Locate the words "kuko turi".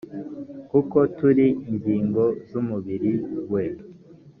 0.71-1.47